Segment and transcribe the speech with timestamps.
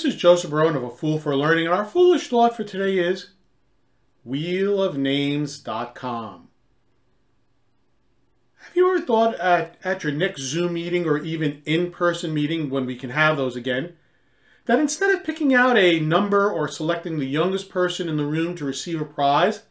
[0.00, 2.96] This is Joseph Barone of A Fool for Learning, and our foolish thought for today
[2.96, 3.32] is
[4.26, 6.48] wheelofnames.com.
[8.60, 12.70] Have you ever thought at, at your next Zoom meeting or even in person meeting
[12.70, 13.92] when we can have those again,
[14.64, 18.56] that instead of picking out a number or selecting the youngest person in the room
[18.56, 19.64] to receive a prize,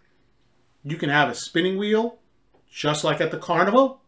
[0.84, 2.20] you can have a spinning wheel,
[2.72, 4.04] just like at the carnival?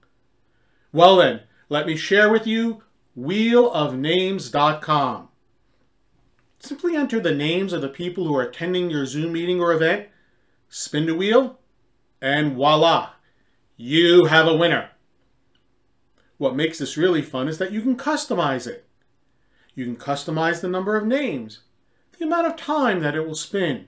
[0.94, 2.84] Well, then, let me share with you
[3.18, 5.30] wheelofnames.com.
[6.62, 10.10] Simply enter the names of the people who are attending your Zoom meeting or event,
[10.70, 11.60] spin the wheel,
[12.22, 13.14] and voila,
[13.78, 14.92] you have a winner.
[16.38, 18.86] What makes this really fun is that you can customize it.
[19.74, 21.62] You can customize the number of names,
[22.18, 23.88] the amount of time that it will spin,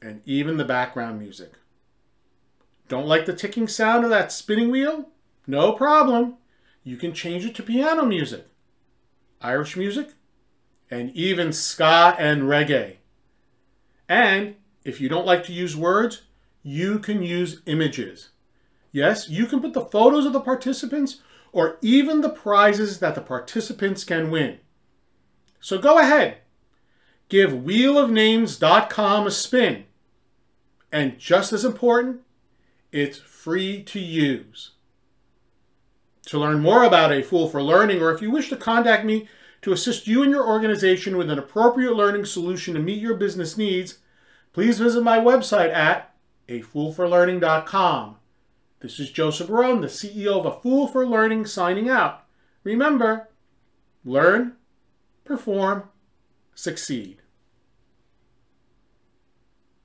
[0.00, 1.52] and even the background music.
[2.88, 5.10] Don't like the ticking sound of that spinning wheel?
[5.46, 6.38] No problem.
[6.82, 8.46] You can change it to piano music,
[9.42, 10.14] Irish music,
[10.90, 12.96] and even ska and reggae.
[14.08, 16.22] And if you don't like to use words,
[16.62, 18.30] you can use images.
[18.92, 21.20] Yes, you can put the photos of the participants
[21.52, 24.58] or even the prizes that the participants can win.
[25.60, 26.38] So go ahead,
[27.28, 29.84] give wheelofnames.com a spin.
[30.92, 32.22] And just as important,
[32.90, 34.72] it's free to use.
[36.26, 39.28] To learn more about A Fool for Learning, or if you wish to contact me
[39.62, 43.56] to assist you and your organization with an appropriate learning solution to meet your business
[43.56, 43.98] needs,
[44.52, 46.14] please visit my website at
[46.48, 48.16] afoolforlearning.com.
[48.80, 52.24] This is Joseph Barone, the CEO of A Fool for Learning, signing out.
[52.64, 53.28] Remember,
[54.04, 54.56] learn,
[55.24, 55.84] perform,
[56.54, 57.20] succeed.